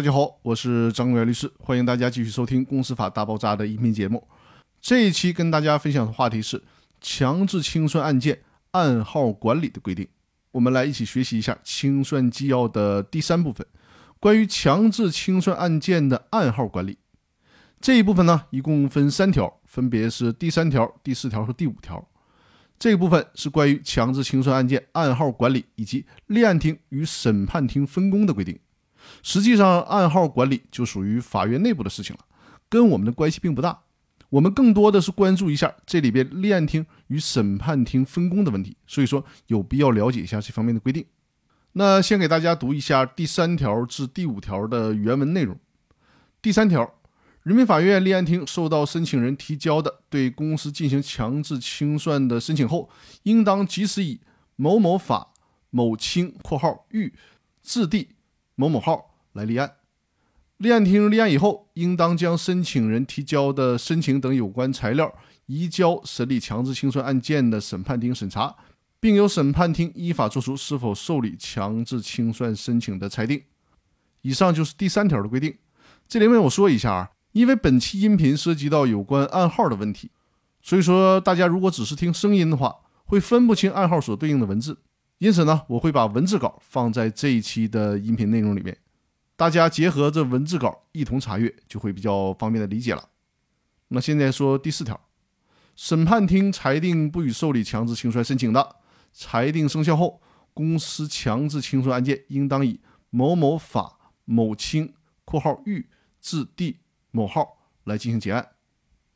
[0.00, 4.26] 大家好，我是张国元律师，欢迎大家继续收听《公司法大爆炸》的音频节目。
[4.80, 6.62] 这一期跟大家分享的话题是
[7.02, 8.40] 强制清算案件
[8.70, 10.08] 案号管理的规定。
[10.52, 13.66] 我们来一起学习一下清算纪要的第三部分，
[14.18, 16.96] 关于强制清算案件的案号管理。
[17.78, 22.02] 这一部分呢，一共分三条，分别是第三条、第四条和第五条。
[22.78, 28.58] 这一部分是关于强制清算案件案号管理以及立案庭与审判庭分工的规定。
[29.22, 32.24] 实际上，案号管理就属于法院内部的事情了，
[32.68, 33.80] 跟我们的关系并不大。
[34.30, 41.04] 我们更多的是关注一下这里边立案厅与审判厅分工的问题，所以说有必要了解一下这方面的规定。
[41.72, 45.58] 那先给大家读一下第三条至第五条的原文内容。
[46.40, 46.94] 第三条，
[47.42, 52.88] 人民法院立案厅收到申请人提交的对公司进行强制清算的申请后，
[53.24, 54.20] 应当及时以
[54.54, 55.32] 某某法
[55.70, 57.12] 某清（括号豫）
[57.62, 58.10] 字第。
[58.60, 59.72] 某某号来立案，
[60.58, 65.10] 立案厅立案以后，应当将申请人提交的申请等有关材料
[65.46, 68.54] 移交审理强制清算案件的审判厅审查，
[69.00, 73.42] 并由审判厅依法作出是否受理强制清算申请的裁定。
[74.20, 75.56] 以上就是第三条的规定。
[76.06, 80.10] 这里面我说一下啊，因为本期音频涉及到有关暗号的问题，
[80.60, 84.76] 所以说大家如果只是听声音的话，会分不清暗号所对应的文字。
[85.20, 88.74] 因此呢，我会把文字稿放在这一期的音频内容里面，
[89.36, 93.10] 大家结合着文字稿一同查阅，就会比较方便的理解了。
[93.88, 94.98] 那现在说第四条，
[95.76, 98.76] 审判厅裁定不予受理强制清算申请的，
[99.12, 100.22] 裁定生效后，
[100.54, 104.94] 公司强制清算案件应当以某某法某清
[105.26, 105.86] （括号豫）
[106.18, 106.78] 字第
[107.10, 108.52] 某号来进行结案。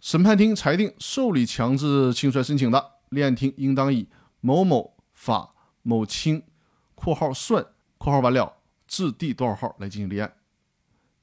[0.00, 4.08] 审判厅裁定受理强制清算申请的，立案厅应当以
[4.40, 5.50] 某某法。
[5.82, 6.42] 某清
[6.94, 7.64] （括号算
[7.98, 8.56] ）（括号完了）
[8.88, 10.32] 至第多少号来进行立案。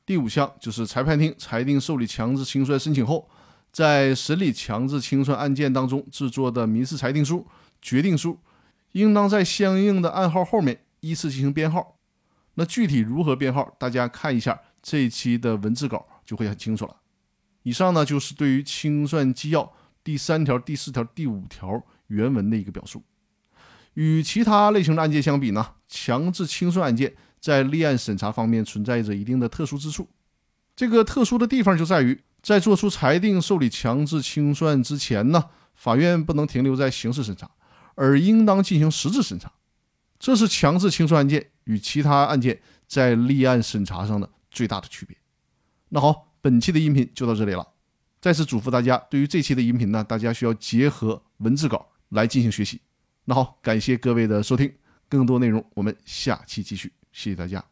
[0.06, 3.30] 第五项就是裁判厅裁定受理强制清算申请后，
[3.72, 7.46] 在审理强制清算案件当中制作的民事裁定书、
[7.82, 8.40] 决定书，
[8.94, 11.98] 应当在相应的案号后面依次进行编号。
[12.56, 16.98] 那具体如何编号，大家看一下这一期的文字稿就会很清楚了。
[17.62, 19.72] 以上呢就是对于清算纪要
[20.04, 23.04] 第三条、第四条、第五条原文的一个表述。
[23.94, 30.08] 与其他类型的案件相比呢，强制清算案件在立案审查方面存在着一定的特殊之处。
[30.76, 37.50] 这个特殊的地方就在于，在作出裁定受理强制清算之前呢，法院不能停留在刑事审查，
[37.96, 39.52] 而应当进行实质审查。
[40.18, 45.18] 这是强制清算案件与其他案件在立案审查上的最大的区别。
[45.90, 47.68] 那好，本期的音频就到这里了。
[48.22, 52.82] 再次嘱咐大家，对于这期的音频呢，大家需要结合文字稿来进行学习。
[53.30, 54.74] 那好，感谢各位的收听，
[55.08, 57.64] 更多内容我们下期继续，谢谢大家。